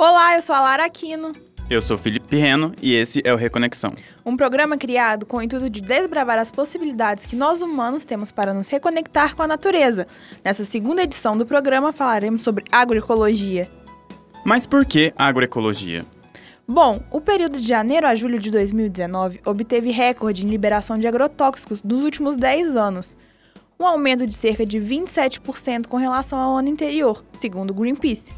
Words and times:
Olá, 0.00 0.36
eu 0.36 0.42
sou 0.42 0.54
a 0.54 0.60
Lara 0.60 0.84
Aquino. 0.84 1.32
Eu 1.68 1.82
sou 1.82 1.98
Felipe 1.98 2.36
Reno 2.36 2.72
e 2.80 2.94
esse 2.94 3.20
é 3.24 3.34
o 3.34 3.36
Reconexão. 3.36 3.92
Um 4.24 4.36
programa 4.36 4.78
criado 4.78 5.26
com 5.26 5.38
o 5.38 5.42
intuito 5.42 5.68
de 5.68 5.80
desbravar 5.80 6.38
as 6.38 6.52
possibilidades 6.52 7.26
que 7.26 7.34
nós 7.34 7.62
humanos 7.62 8.04
temos 8.04 8.30
para 8.30 8.54
nos 8.54 8.68
reconectar 8.68 9.34
com 9.34 9.42
a 9.42 9.46
natureza. 9.48 10.06
Nessa 10.44 10.64
segunda 10.64 11.02
edição 11.02 11.36
do 11.36 11.44
programa 11.44 11.92
falaremos 11.92 12.44
sobre 12.44 12.62
agroecologia. 12.70 13.68
Mas 14.44 14.68
por 14.68 14.84
que 14.84 15.12
agroecologia? 15.18 16.06
Bom, 16.66 17.02
o 17.10 17.20
período 17.20 17.58
de 17.58 17.66
janeiro 17.66 18.06
a 18.06 18.14
julho 18.14 18.38
de 18.38 18.52
2019 18.52 19.40
obteve 19.44 19.90
recorde 19.90 20.46
em 20.46 20.48
liberação 20.48 20.96
de 20.96 21.08
agrotóxicos 21.08 21.82
nos 21.82 22.04
últimos 22.04 22.36
10 22.36 22.76
anos. 22.76 23.16
Um 23.80 23.84
aumento 23.84 24.28
de 24.28 24.34
cerca 24.34 24.64
de 24.64 24.78
27% 24.78 25.88
com 25.88 25.96
relação 25.96 26.38
ao 26.38 26.56
ano 26.56 26.70
anterior, 26.70 27.24
segundo 27.40 27.72
o 27.72 27.74
Greenpeace. 27.74 28.32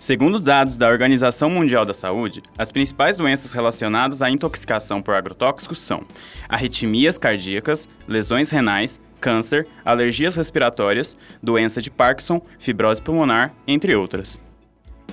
Segundo 0.00 0.40
dados 0.40 0.78
da 0.78 0.88
Organização 0.88 1.50
Mundial 1.50 1.84
da 1.84 1.92
Saúde, 1.92 2.42
as 2.56 2.72
principais 2.72 3.18
doenças 3.18 3.52
relacionadas 3.52 4.22
à 4.22 4.30
intoxicação 4.30 5.02
por 5.02 5.14
agrotóxicos 5.14 5.78
são 5.78 6.02
arritmias 6.48 7.18
cardíacas, 7.18 7.86
lesões 8.08 8.48
renais, 8.48 8.98
câncer, 9.20 9.66
alergias 9.84 10.36
respiratórias, 10.36 11.16
doença 11.42 11.82
de 11.82 11.90
Parkinson, 11.90 12.40
fibrose 12.58 13.02
pulmonar, 13.02 13.52
entre 13.66 13.94
outras. 13.94 14.40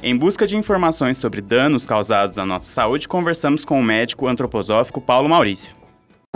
Em 0.01 0.15
busca 0.15 0.47
de 0.47 0.55
informações 0.55 1.17
sobre 1.17 1.41
danos 1.41 1.85
causados 1.85 2.37
à 2.37 2.45
nossa 2.45 2.67
saúde, 2.67 3.09
conversamos 3.09 3.65
com 3.65 3.81
o 3.81 3.83
médico 3.83 4.25
antroposófico 4.25 5.01
Paulo 5.01 5.27
Maurício. 5.27 5.69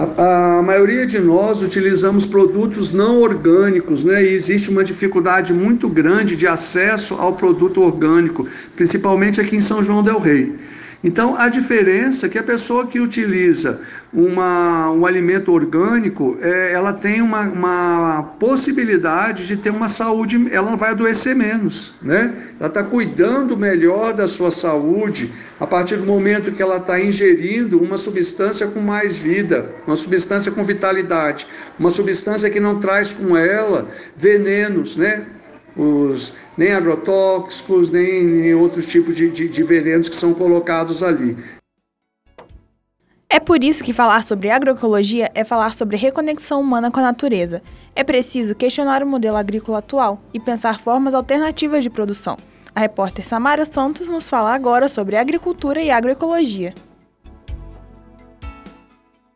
A, 0.01 0.57
a, 0.57 0.63
maioria 0.63 1.05
de 1.05 1.19
nós 1.19 1.61
utilizamos 1.61 2.25
produtos 2.25 2.91
não 2.91 3.21
orgânicos, 3.21 4.03
né? 4.03 4.23
E 4.23 4.33
existe 4.33 4.71
uma 4.71 4.83
dificuldade 4.83 5.53
muito 5.53 5.87
grande 5.87 6.35
de 6.35 6.47
acesso 6.47 7.15
ao 7.15 7.33
produto 7.33 7.81
orgânico, 7.81 8.47
principalmente 8.75 9.39
aqui 9.39 9.55
em 9.55 9.61
São 9.61 9.83
João 9.83 10.01
del 10.01 10.19
Rei. 10.19 10.55
Então, 11.03 11.35
a 11.35 11.49
diferença 11.49 12.27
é 12.27 12.29
que 12.29 12.37
a 12.37 12.43
pessoa 12.43 12.85
que 12.85 12.99
utiliza 12.99 13.81
uma, 14.13 14.91
um 14.91 15.05
alimento 15.05 15.51
orgânico, 15.51 16.37
é, 16.41 16.73
ela 16.73 16.93
tem 16.93 17.21
uma, 17.21 17.41
uma, 17.41 18.23
possibilidade 18.39 19.47
de 19.47 19.57
ter 19.57 19.71
uma 19.71 19.87
saúde, 19.87 20.47
ela 20.51 20.69
não 20.69 20.77
vai 20.77 20.91
adoecer 20.91 21.35
menos, 21.35 21.95
né? 22.01 22.33
Ela 22.59 22.67
está 22.67 22.83
cuidando 22.83 23.57
melhor 23.57 24.13
da 24.13 24.27
sua 24.27 24.51
saúde 24.51 25.31
a 25.59 25.65
partir 25.65 25.95
do 25.95 26.05
momento 26.05 26.51
que 26.51 26.61
ela 26.61 26.77
está 26.77 26.99
ingerindo 26.99 27.81
uma 27.81 27.97
substância 27.97 28.67
com 28.67 28.81
mais 28.81 29.15
vida, 29.15 29.71
uma 29.87 29.95
substância 29.95 30.51
com 30.51 30.63
vitalidade, 30.63 31.47
uma 31.79 31.89
substância 31.89 32.49
que 32.49 32.59
não 32.59 32.79
traz 32.79 33.13
com 33.13 33.35
ela 33.35 33.87
venenos, 34.17 34.97
né? 34.97 35.25
Os, 35.75 36.35
nem 36.57 36.73
agrotóxicos, 36.73 37.89
nem, 37.89 38.23
nem 38.23 38.55
outros 38.55 38.85
tipos 38.85 39.15
de, 39.15 39.29
de, 39.29 39.47
de 39.47 39.63
venenos 39.63 40.09
que 40.09 40.15
são 40.15 40.33
colocados 40.33 41.01
ali. 41.03 41.37
É 43.33 43.39
por 43.39 43.63
isso 43.63 43.81
que 43.81 43.93
falar 43.93 44.23
sobre 44.25 44.49
agroecologia 44.49 45.31
é 45.33 45.45
falar 45.45 45.73
sobre 45.73 45.95
reconexão 45.95 46.59
humana 46.59 46.91
com 46.91 46.99
a 46.99 47.03
natureza. 47.03 47.61
É 47.95 48.03
preciso 48.03 48.53
questionar 48.53 49.01
o 49.01 49.07
modelo 49.07 49.37
agrícola 49.37 49.77
atual 49.77 50.21
e 50.33 50.39
pensar 50.39 50.81
formas 50.81 51.13
alternativas 51.13 51.81
de 51.81 51.89
produção. 51.89 52.37
A 52.75 52.81
repórter 52.81 53.25
Samara 53.25 53.65
Santos 53.65 54.09
nos 54.09 54.27
fala 54.27 54.53
agora 54.53 54.89
sobre 54.89 55.15
agricultura 55.15 55.81
e 55.81 55.89
agroecologia. 55.89 56.73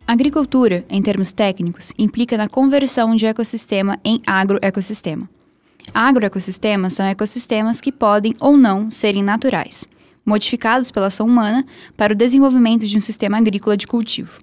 Agricultura, 0.05 0.85
em 0.89 1.01
termos 1.01 1.31
técnicos, 1.31 1.93
implica 1.97 2.37
na 2.37 2.49
conversão 2.49 3.15
de 3.15 3.25
ecossistema 3.25 3.97
em 4.03 4.21
agroecossistema. 4.27 5.29
Agroecossistemas 5.93 6.93
são 6.93 7.05
ecossistemas 7.05 7.79
que 7.79 7.91
podem 7.91 8.33
ou 8.39 8.57
não 8.57 8.89
serem 8.91 9.23
naturais, 9.23 9.87
modificados 10.25 10.91
pela 10.91 11.07
ação 11.07 11.27
humana 11.27 11.65
para 11.95 12.13
o 12.13 12.15
desenvolvimento 12.15 12.85
de 12.85 12.97
um 12.97 13.01
sistema 13.01 13.37
agrícola 13.37 13.77
de 13.77 13.87
cultivo. 13.87 14.39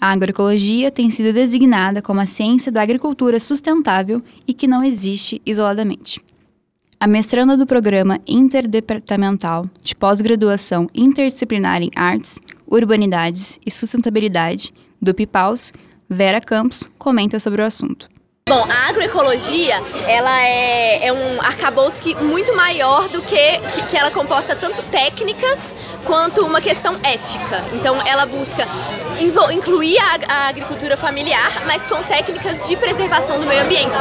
A 0.00 0.12
agroecologia 0.12 0.90
tem 0.90 1.10
sido 1.10 1.32
designada 1.32 2.02
como 2.02 2.20
a 2.20 2.26
ciência 2.26 2.70
da 2.70 2.82
agricultura 2.82 3.40
sustentável 3.40 4.22
e 4.46 4.52
que 4.52 4.66
não 4.66 4.84
existe 4.84 5.40
isoladamente. 5.44 6.20
A 7.00 7.06
mestranda 7.06 7.56
do 7.56 7.66
programa 7.66 8.20
interdepartamental 8.26 9.68
de 9.82 9.94
pós-graduação 9.94 10.88
interdisciplinar 10.94 11.82
em 11.82 11.90
artes, 11.94 12.38
urbanidades 12.66 13.58
e 13.64 13.70
sustentabilidade 13.70 14.72
do 15.00 15.14
PIPAUS, 15.14 15.72
Vera 16.08 16.40
Campos, 16.40 16.88
comenta 16.98 17.38
sobre 17.38 17.62
o 17.62 17.64
assunto. 17.64 18.08
Bom, 18.48 18.64
a 18.70 18.90
agroecologia, 18.90 19.74
ela 20.06 20.40
é, 20.40 21.08
é 21.08 21.12
um 21.12 21.42
arcabouço 21.42 22.00
que, 22.00 22.14
muito 22.14 22.54
maior 22.54 23.08
do 23.08 23.20
que, 23.20 23.58
que, 23.72 23.82
que 23.82 23.96
ela 23.96 24.08
comporta 24.08 24.54
tanto 24.54 24.84
técnicas 24.84 25.74
quanto 26.04 26.46
uma 26.46 26.60
questão 26.60 26.94
ética. 27.02 27.64
Então, 27.72 28.00
ela 28.06 28.24
busca 28.24 28.64
incluir 29.50 29.98
a, 30.28 30.48
agricultura 30.48 30.96
familiar, 30.96 31.64
mas 31.66 31.86
com 31.86 32.02
técnicas 32.02 32.68
de 32.68 32.76
preservação 32.76 33.38
do 33.40 33.46
meio 33.46 33.62
ambiente, 33.62 33.96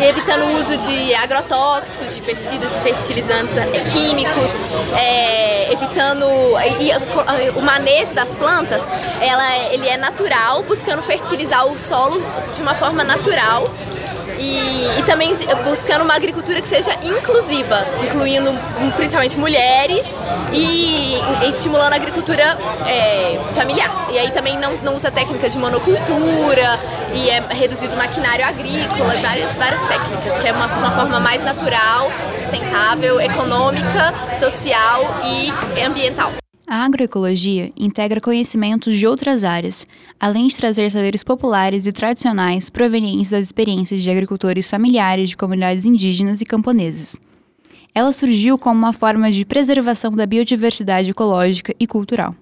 evitando 0.00 0.44
o 0.44 0.56
uso 0.56 0.76
de 0.76 1.14
agrotóxicos, 1.14 2.14
de 2.14 2.22
pesticidas 2.22 2.74
e 2.76 2.80
fertilizantes 2.80 3.56
é, 3.56 3.66
químicos, 3.92 4.52
é, 4.96 5.72
evitando 5.72 6.26
e, 6.80 7.58
o 7.58 7.62
manejo 7.62 8.14
das 8.14 8.34
plantas. 8.34 8.88
Ela, 9.20 9.56
ele 9.72 9.88
é 9.88 9.96
natural, 9.96 10.62
buscando 10.62 11.02
fertilizar 11.02 11.66
o 11.66 11.78
solo 11.78 12.20
de 12.52 12.62
uma 12.62 12.74
forma 12.74 13.04
natural 13.04 13.70
e, 14.38 14.98
e, 14.98 15.02
também 15.04 15.32
buscando 15.64 16.02
uma 16.02 16.14
agricultura 16.14 16.60
que 16.60 16.68
seja 16.68 16.96
inclusiva, 17.02 17.86
incluindo 18.04 18.50
principalmente 18.96 19.38
mulheres 19.38 20.06
e, 20.52 21.18
e 21.44 21.50
estimulando 21.50 21.92
a 21.92 21.96
agricultura 21.96 22.56
é, 22.86 23.38
familiar. 23.54 24.08
E 24.10 24.18
aí 24.18 24.30
também 24.30 24.58
não, 24.58 24.76
não 24.78 24.94
usa 24.94 25.10
técnicas 25.10 25.52
de 25.52 25.58
monocultura 25.58 26.78
e 27.14 27.30
é 27.30 27.40
reduzido 27.50 27.94
o 27.94 27.98
maquinário 27.98 28.44
agrícola, 28.44 29.16
várias, 29.20 29.56
várias 29.56 29.82
técnicas, 29.82 30.38
que 30.38 30.48
é 30.48 30.52
uma, 30.52 30.66
uma 30.66 30.90
forma 30.90 31.20
mais 31.20 31.42
natural, 31.42 32.10
sustentável, 32.34 33.20
econômica, 33.20 34.12
social 34.34 35.20
e 35.24 35.52
ambiental. 35.82 36.32
A 36.68 36.84
agroecologia 36.84 37.70
integra 37.76 38.20
conhecimentos 38.20 38.96
de 38.96 39.06
outras 39.06 39.44
áreas, 39.44 39.86
além 40.18 40.48
de 40.48 40.56
trazer 40.56 40.90
saberes 40.90 41.22
populares 41.22 41.86
e 41.86 41.92
tradicionais 41.92 42.68
provenientes 42.68 43.30
das 43.30 43.44
experiências 43.44 44.02
de 44.02 44.10
agricultores 44.10 44.68
familiares 44.68 45.28
de 45.28 45.36
comunidades 45.36 45.86
indígenas 45.86 46.40
e 46.40 46.44
camponesas. 46.44 47.20
Ela 47.94 48.10
surgiu 48.10 48.58
como 48.58 48.80
uma 48.80 48.92
forma 48.92 49.30
de 49.30 49.44
preservação 49.44 50.10
da 50.10 50.26
biodiversidade 50.26 51.08
ecológica 51.08 51.72
e 51.78 51.86
cultural. 51.86 52.34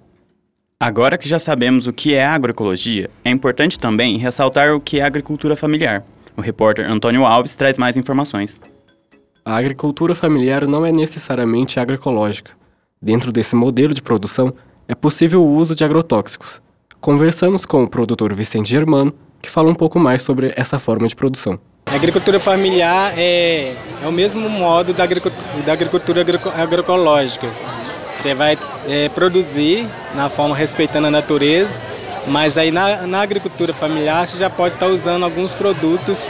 Agora 0.81 1.19
que 1.19 1.29
já 1.29 1.39
sabemos 1.39 1.87
o 1.87 1.93
que 1.93 2.15
é 2.15 2.25
agroecologia, 2.25 3.11
é 3.23 3.31
importante 3.31 3.79
também 3.79 4.17
ressaltar 4.17 4.75
o 4.75 4.81
que 4.81 5.01
é 5.01 5.03
agricultura 5.03 5.55
familiar. 5.55 6.03
O 6.35 6.41
repórter 6.41 6.91
Antônio 6.91 7.27
Alves 7.27 7.57
traz 7.57 7.77
mais 7.77 7.99
informações. 7.99 8.59
A 9.45 9.55
agricultura 9.55 10.15
familiar 10.15 10.67
não 10.67 10.87
é 10.87 10.91
necessariamente 10.91 11.79
agroecológica 11.79 12.64
Dentro 13.05 13.31
desse 13.31 13.55
modelo 13.55 13.93
de 13.93 14.01
produção, 14.01 14.55
é 14.89 14.95
possível 14.95 15.43
o 15.45 15.57
uso 15.57 15.75
de 15.75 15.85
agrotóxicos. 15.85 16.63
Conversamos 17.03 17.67
com 17.67 17.85
o 17.85 17.87
produtor 17.87 18.33
Vicente 18.33 18.71
Germano, 18.71 19.13
que 19.43 19.51
fala 19.51 19.69
um 19.69 19.75
pouco 19.75 20.01
mais 20.01 20.23
sobre 20.23 20.55
essa 20.57 20.79
forma 20.79 21.07
de 21.07 21.15
produção. 21.15 21.61
A 21.85 21.97
agricultura 21.97 22.41
familiar 22.41 23.13
é, 23.15 23.75
é 24.03 24.09
o 24.09 24.11
mesmo 24.11 24.49
modo 24.49 24.95
da 24.95 25.05
agricultura, 25.05 25.63
da 25.67 25.75
agricultura 25.75 26.25
agroecológica. 26.57 27.47
Você 28.09 28.33
vai 28.33 28.57
é, 28.89 29.11
produzir 29.11 29.87
na 30.15 30.31
forma 30.31 30.57
respeitando 30.57 31.09
a 31.09 31.11
natureza, 31.11 31.79
mas 32.27 32.57
aí 32.57 32.71
na, 32.71 33.07
na 33.07 33.21
agricultura 33.21 33.75
familiar 33.75 34.27
você 34.27 34.39
já 34.39 34.49
pode 34.49 34.77
estar 34.77 34.87
usando 34.87 35.25
alguns 35.25 35.53
produtos 35.53 36.27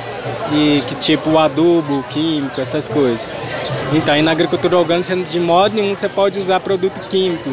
e, 0.53 0.83
que 0.89 0.97
tipo 0.97 1.31
o 1.31 1.39
adubo, 1.39 2.03
químico, 2.11 2.61
essas 2.61 2.88
coisas. 2.88 3.31
Então, 3.93 4.17
e 4.17 4.23
na 4.23 4.33
agricultura 4.33 4.77
orgânica, 4.77 5.15
de 5.17 5.39
modo 5.39 5.75
nenhum 5.75 5.95
você 5.95 6.09
pode 6.09 6.39
usar 6.39 6.61
produto 6.61 6.99
químico. 7.09 7.51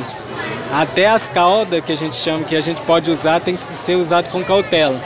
Até 0.72 1.08
as 1.08 1.28
caudas 1.28 1.84
que 1.84 1.92
a 1.92 1.98
gente 1.98 2.16
chama, 2.16 2.46
que 2.46 2.56
a 2.56 2.62
gente 2.62 2.82
pode 2.82 3.12
usar, 3.12 3.42
tem 3.42 3.56
que 3.56 3.64
ser 3.64 3.96
usado 3.96 4.30
com 4.32 4.42
cautela. 4.44 5.00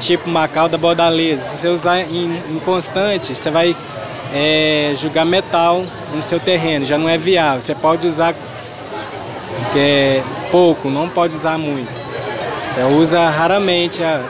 Tipo 0.00 0.28
uma 0.28 0.48
cauda 0.48 0.78
bordaleza. 0.78 1.42
Se 1.42 1.58
você 1.58 1.68
usar 1.68 2.00
em, 2.00 2.42
em 2.50 2.58
constante, 2.64 3.34
você 3.34 3.50
vai 3.50 3.76
é, 4.34 4.94
jogar 4.96 5.24
metal 5.24 5.84
no 6.14 6.22
seu 6.22 6.40
terreno, 6.40 6.84
já 6.84 6.96
não 6.96 7.08
é 7.08 7.18
viável. 7.18 7.60
Você 7.60 7.74
pode 7.74 8.06
usar 8.06 8.34
é, 9.76 10.22
pouco, 10.50 10.88
não 10.88 11.08
pode 11.08 11.36
usar 11.36 11.58
muito. 11.58 11.92
Você 12.68 12.82
usa 12.82 13.28
raramente. 13.28 14.02
A... 14.02 14.22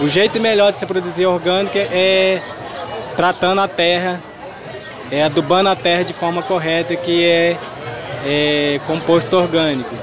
O 0.00 0.08
jeito 0.08 0.40
melhor 0.40 0.72
de 0.72 0.78
você 0.78 0.86
produzir 0.86 1.26
orgânico 1.26 1.76
é 1.76 2.40
tratando 3.16 3.60
a 3.60 3.68
terra 3.68 4.18
é, 5.10 5.22
adubando 5.22 5.68
a 5.68 5.76
terra 5.76 6.02
de 6.02 6.12
forma 6.12 6.42
correta, 6.42 6.94
que 6.96 7.24
é, 7.24 7.56
é 8.24 8.80
composto 8.86 9.36
orgânico. 9.36 9.94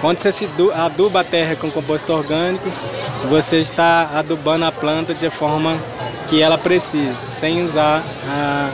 Quando 0.00 0.18
você 0.18 0.48
aduba 0.74 1.20
a 1.20 1.24
terra 1.24 1.56
com 1.56 1.70
composto 1.70 2.12
orgânico, 2.12 2.70
você 3.28 3.60
está 3.60 4.10
adubando 4.14 4.64
a 4.64 4.72
planta 4.72 5.12
de 5.12 5.28
forma 5.28 5.76
que 6.28 6.40
ela 6.40 6.56
precisa, 6.56 7.14
sem 7.14 7.62
usar 7.62 8.02
a, 8.26 8.70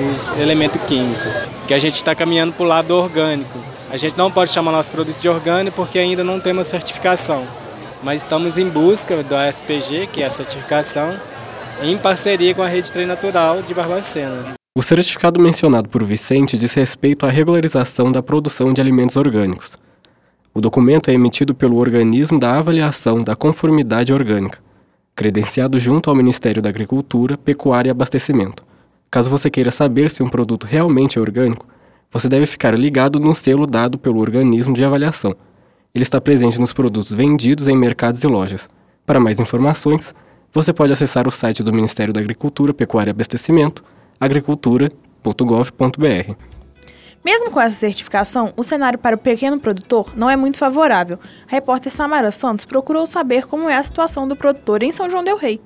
os 0.00 0.38
elementos 0.38 0.80
químicos, 0.86 1.32
que 1.66 1.74
a 1.74 1.78
gente 1.78 1.96
está 1.96 2.14
caminhando 2.14 2.52
para 2.52 2.64
o 2.64 2.66
lado 2.66 2.96
orgânico. 2.96 3.58
A 3.90 3.98
gente 3.98 4.16
não 4.16 4.30
pode 4.30 4.50
chamar 4.50 4.72
nosso 4.72 4.90
produto 4.90 5.18
de 5.18 5.28
orgânico 5.28 5.76
porque 5.76 5.98
ainda 5.98 6.24
não 6.24 6.40
temos 6.40 6.66
certificação, 6.68 7.46
mas 8.02 8.22
estamos 8.22 8.56
em 8.56 8.68
busca 8.68 9.22
do 9.22 9.36
ASPG, 9.36 10.08
que 10.10 10.22
é 10.22 10.26
a 10.26 10.30
certificação, 10.30 11.14
em 11.82 11.98
parceria 11.98 12.54
com 12.54 12.62
a 12.62 12.68
Rede 12.68 12.90
Trem 12.90 13.04
Natural 13.04 13.60
de 13.60 13.74
Barbacena. 13.74 14.61
O 14.74 14.80
certificado 14.80 15.38
mencionado 15.38 15.86
por 15.90 16.02
Vicente 16.02 16.56
diz 16.56 16.72
respeito 16.72 17.26
à 17.26 17.30
regularização 17.30 18.10
da 18.10 18.22
produção 18.22 18.72
de 18.72 18.80
alimentos 18.80 19.16
orgânicos. 19.16 19.78
O 20.54 20.62
documento 20.62 21.10
é 21.10 21.12
emitido 21.12 21.54
pelo 21.54 21.76
organismo 21.76 22.40
da 22.40 22.56
avaliação 22.56 23.22
da 23.22 23.36
conformidade 23.36 24.14
orgânica, 24.14 24.60
credenciado 25.14 25.78
junto 25.78 26.08
ao 26.08 26.16
Ministério 26.16 26.62
da 26.62 26.70
Agricultura, 26.70 27.36
Pecuária 27.36 27.88
e 27.88 27.90
Abastecimento. 27.90 28.64
Caso 29.10 29.28
você 29.28 29.50
queira 29.50 29.70
saber 29.70 30.10
se 30.10 30.22
um 30.22 30.28
produto 30.30 30.64
realmente 30.64 31.18
é 31.18 31.20
orgânico, 31.20 31.66
você 32.10 32.26
deve 32.26 32.46
ficar 32.46 32.72
ligado 32.72 33.20
no 33.20 33.34
selo 33.34 33.66
dado 33.66 33.98
pelo 33.98 34.20
organismo 34.20 34.72
de 34.72 34.82
avaliação. 34.82 35.36
Ele 35.94 36.02
está 36.02 36.18
presente 36.18 36.58
nos 36.58 36.72
produtos 36.72 37.12
vendidos 37.12 37.68
em 37.68 37.76
mercados 37.76 38.24
e 38.24 38.26
lojas. 38.26 38.70
Para 39.04 39.20
mais 39.20 39.38
informações, 39.38 40.14
você 40.50 40.72
pode 40.72 40.94
acessar 40.94 41.28
o 41.28 41.30
site 41.30 41.62
do 41.62 41.74
Ministério 41.74 42.14
da 42.14 42.20
Agricultura, 42.20 42.72
Pecuária 42.72 43.10
e 43.10 43.12
Abastecimento, 43.12 43.84
agricultura.gov.br. 44.22 46.34
Mesmo 47.24 47.50
com 47.50 47.60
essa 47.60 47.74
certificação, 47.74 48.52
o 48.56 48.62
cenário 48.62 48.98
para 48.98 49.16
o 49.16 49.18
pequeno 49.18 49.58
produtor 49.58 50.12
não 50.16 50.30
é 50.30 50.36
muito 50.36 50.58
favorável. 50.58 51.18
A 51.50 51.52
repórter 51.52 51.90
Samara 51.90 52.30
Santos 52.30 52.64
procurou 52.64 53.04
saber 53.04 53.46
como 53.46 53.68
é 53.68 53.76
a 53.76 53.82
situação 53.82 54.28
do 54.28 54.36
produtor 54.36 54.84
em 54.84 54.92
São 54.92 55.10
João 55.10 55.24
del 55.24 55.36
Rei. 55.36 55.60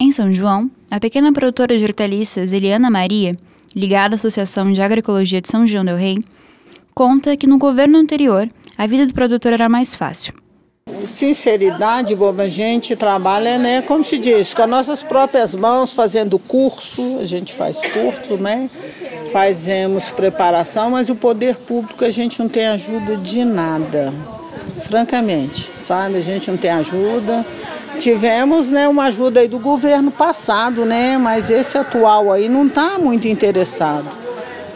Em 0.00 0.10
São 0.10 0.32
João, 0.32 0.68
a 0.90 0.98
pequena 0.98 1.32
produtora 1.32 1.78
de 1.78 1.84
hortaliças 1.84 2.52
Eliana 2.52 2.90
Maria, 2.90 3.32
ligada 3.76 4.14
à 4.14 4.16
Associação 4.16 4.72
de 4.72 4.82
Agroecologia 4.82 5.40
de 5.40 5.48
São 5.48 5.64
João 5.64 5.84
del 5.84 5.96
Rei, 5.96 6.18
conta 6.94 7.36
que 7.36 7.46
no 7.46 7.58
governo 7.58 7.98
anterior 7.98 8.48
a 8.76 8.86
vida 8.88 9.06
do 9.06 9.14
produtor 9.14 9.52
era 9.52 9.68
mais 9.68 9.94
fácil. 9.94 10.34
Sinceridade, 11.06 12.14
boba, 12.14 12.44
a 12.44 12.48
gente 12.48 12.94
trabalha, 12.94 13.58
né, 13.58 13.82
como 13.82 14.04
se 14.04 14.18
diz, 14.18 14.54
com 14.54 14.62
as 14.62 14.68
nossas 14.68 15.02
próprias 15.02 15.54
mãos, 15.54 15.92
fazendo 15.92 16.38
curso, 16.38 17.18
a 17.20 17.24
gente 17.24 17.52
faz 17.52 17.80
curso, 17.82 18.36
né? 18.40 18.70
Fazemos 19.32 20.10
preparação, 20.10 20.90
mas 20.90 21.08
o 21.08 21.14
poder 21.14 21.56
público 21.56 22.04
a 22.04 22.10
gente 22.10 22.38
não 22.38 22.48
tem 22.48 22.66
ajuda 22.66 23.16
de 23.16 23.44
nada. 23.44 24.12
Francamente, 24.82 25.70
sabe? 25.86 26.16
A 26.18 26.20
gente 26.20 26.50
não 26.50 26.58
tem 26.58 26.70
ajuda. 26.70 27.44
Tivemos, 27.98 28.68
né, 28.68 28.88
uma 28.88 29.04
ajuda 29.04 29.40
aí 29.40 29.48
do 29.48 29.58
governo 29.58 30.10
passado, 30.10 30.84
né, 30.84 31.18
mas 31.18 31.50
esse 31.50 31.76
atual 31.78 32.32
aí 32.32 32.48
não 32.48 32.66
está 32.66 32.98
muito 32.98 33.28
interessado 33.28 34.08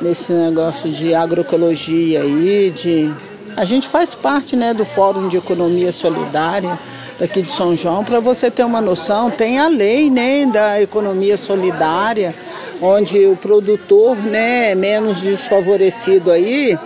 nesse 0.00 0.32
negócio 0.32 0.90
de 0.90 1.14
agroecologia 1.14 2.22
aí, 2.22 2.72
de 2.74 3.12
a 3.56 3.64
gente 3.64 3.88
faz 3.88 4.14
parte 4.14 4.54
né, 4.54 4.74
do 4.74 4.84
Fórum 4.84 5.28
de 5.28 5.38
Economia 5.38 5.90
Solidária 5.90 6.78
daqui 7.18 7.40
de 7.40 7.50
São 7.50 7.74
João, 7.74 8.04
para 8.04 8.20
você 8.20 8.50
ter 8.50 8.62
uma 8.62 8.80
noção, 8.82 9.30
tem 9.30 9.58
a 9.58 9.68
lei 9.68 10.10
né, 10.10 10.44
da 10.44 10.82
economia 10.82 11.38
solidária, 11.38 12.34
onde 12.82 13.24
o 13.24 13.34
produtor 13.34 14.16
né, 14.18 14.74
menos 14.74 15.22
desfavorecido 15.22 16.30
aí 16.30 16.78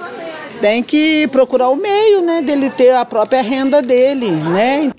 tem 0.60 0.82
que 0.82 1.26
procurar 1.28 1.68
o 1.70 1.76
meio 1.76 2.22
né, 2.22 2.40
dele 2.40 2.70
ter 2.70 2.94
a 2.94 3.04
própria 3.04 3.42
renda 3.42 3.82
dele. 3.82 4.30
Né? 4.30 4.92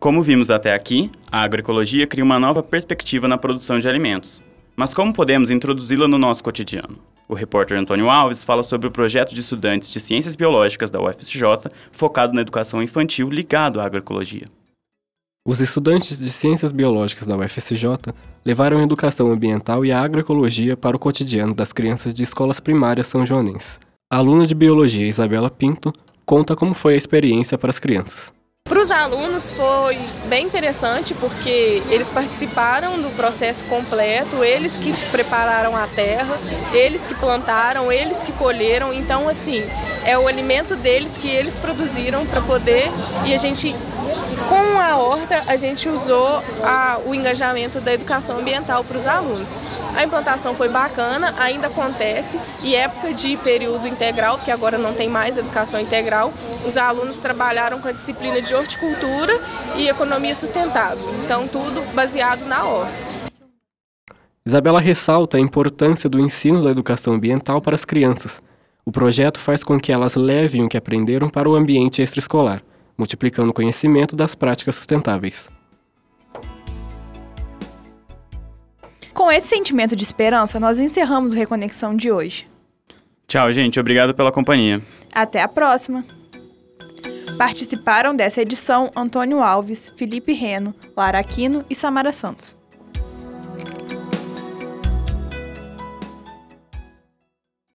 Como 0.00 0.22
vimos 0.22 0.50
até 0.50 0.74
aqui, 0.74 1.10
a 1.30 1.42
agroecologia 1.42 2.06
cria 2.06 2.24
uma 2.24 2.40
nova 2.40 2.62
perspectiva 2.62 3.28
na 3.28 3.38
produção 3.38 3.78
de 3.78 3.88
alimentos. 3.88 4.40
Mas 4.74 4.92
como 4.92 5.12
podemos 5.12 5.50
introduzi-la 5.50 6.08
no 6.08 6.18
nosso 6.18 6.42
cotidiano? 6.42 6.98
O 7.28 7.34
repórter 7.34 7.78
Antônio 7.78 8.08
Alves 8.08 8.42
fala 8.42 8.62
sobre 8.62 8.88
o 8.88 8.90
projeto 8.90 9.34
de 9.34 9.42
estudantes 9.42 9.90
de 9.90 10.00
Ciências 10.00 10.34
Biológicas 10.34 10.90
da 10.90 10.98
UFSJ, 10.98 11.42
focado 11.92 12.32
na 12.32 12.40
educação 12.40 12.82
infantil 12.82 13.28
ligado 13.28 13.80
à 13.80 13.84
agroecologia. 13.84 14.46
Os 15.46 15.60
estudantes 15.60 16.18
de 16.18 16.30
Ciências 16.30 16.72
Biológicas 16.72 17.26
da 17.26 17.36
UFSJ 17.36 17.86
levaram 18.44 18.80
a 18.80 18.82
educação 18.82 19.30
ambiental 19.30 19.84
e 19.84 19.92
a 19.92 20.00
agroecologia 20.00 20.74
para 20.74 20.96
o 20.96 20.98
cotidiano 20.98 21.54
das 21.54 21.72
crianças 21.72 22.14
de 22.14 22.22
escolas 22.22 22.60
primárias 22.60 23.06
são 23.06 23.26
joanenses. 23.26 23.78
A 24.10 24.16
aluna 24.16 24.46
de 24.46 24.54
Biologia 24.54 25.06
Isabela 25.06 25.50
Pinto 25.50 25.92
conta 26.24 26.56
como 26.56 26.72
foi 26.72 26.94
a 26.94 26.96
experiência 26.96 27.58
para 27.58 27.68
as 27.68 27.78
crianças. 27.78 28.32
Para 28.68 28.80
os 28.80 28.90
alunos 28.90 29.50
foi 29.50 29.98
bem 30.26 30.44
interessante 30.44 31.14
porque 31.14 31.82
eles 31.88 32.10
participaram 32.10 33.00
do 33.00 33.08
processo 33.16 33.64
completo, 33.64 34.44
eles 34.44 34.76
que 34.76 34.92
prepararam 35.10 35.74
a 35.74 35.86
terra, 35.86 36.38
eles 36.72 37.06
que 37.06 37.14
plantaram, 37.14 37.90
eles 37.90 38.22
que 38.22 38.30
colheram. 38.32 38.92
Então, 38.92 39.26
assim, 39.26 39.64
é 40.04 40.18
o 40.18 40.28
alimento 40.28 40.76
deles 40.76 41.12
que 41.16 41.28
eles 41.28 41.58
produziram 41.58 42.26
para 42.26 42.42
poder 42.42 42.90
e 43.24 43.32
a 43.32 43.38
gente 43.38 43.74
com 44.48 44.78
a 44.78 44.96
horta, 44.96 45.44
a 45.46 45.56
gente 45.56 45.88
usou 45.88 46.42
a, 46.62 46.98
o 47.04 47.14
engajamento 47.14 47.80
da 47.80 47.92
educação 47.92 48.38
ambiental 48.38 48.82
para 48.82 48.96
os 48.96 49.06
alunos. 49.06 49.54
A 49.94 50.02
implantação 50.02 50.54
foi 50.54 50.68
bacana, 50.68 51.34
ainda 51.38 51.66
acontece, 51.66 52.40
e 52.62 52.74
época 52.74 53.12
de 53.12 53.36
período 53.36 53.86
integral, 53.86 54.38
porque 54.38 54.50
agora 54.50 54.78
não 54.78 54.94
tem 54.94 55.08
mais 55.08 55.36
educação 55.36 55.78
integral, 55.78 56.32
os 56.66 56.76
alunos 56.76 57.18
trabalharam 57.18 57.80
com 57.80 57.88
a 57.88 57.92
disciplina 57.92 58.40
de 58.40 58.54
horticultura 58.54 59.38
e 59.76 59.88
economia 59.88 60.34
sustentável. 60.34 61.04
Então, 61.22 61.46
tudo 61.46 61.82
baseado 61.94 62.46
na 62.46 62.64
horta. 62.64 63.08
Isabela 64.46 64.80
ressalta 64.80 65.36
a 65.36 65.40
importância 65.40 66.08
do 66.08 66.18
ensino 66.18 66.64
da 66.64 66.70
educação 66.70 67.12
ambiental 67.12 67.60
para 67.60 67.74
as 67.74 67.84
crianças. 67.84 68.40
O 68.82 68.90
projeto 68.90 69.38
faz 69.38 69.62
com 69.62 69.78
que 69.78 69.92
elas 69.92 70.14
levem 70.14 70.64
o 70.64 70.68
que 70.68 70.78
aprenderam 70.78 71.28
para 71.28 71.46
o 71.46 71.54
ambiente 71.54 72.00
extraescolar 72.00 72.62
multiplicando 72.98 73.50
o 73.50 73.54
conhecimento 73.54 74.16
das 74.16 74.34
práticas 74.34 74.74
sustentáveis. 74.74 75.48
Com 79.14 79.32
esse 79.32 79.48
sentimento 79.48 79.96
de 79.96 80.04
esperança, 80.04 80.60
nós 80.60 80.78
encerramos 80.78 81.34
o 81.34 81.36
Reconexão 81.36 81.94
de 81.94 82.10
hoje. 82.10 82.48
Tchau, 83.26 83.52
gente. 83.52 83.78
Obrigado 83.78 84.14
pela 84.14 84.32
companhia. 84.32 84.82
Até 85.12 85.42
a 85.42 85.48
próxima. 85.48 86.04
Participaram 87.36 88.16
dessa 88.16 88.42
edição 88.42 88.90
Antônio 88.96 89.40
Alves, 89.42 89.92
Felipe 89.96 90.32
Reno, 90.32 90.74
Lara 90.96 91.20
Aquino 91.20 91.64
e 91.70 91.74
Samara 91.74 92.12
Santos. 92.12 92.57